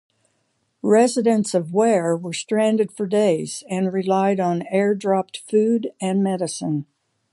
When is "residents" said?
0.81-1.53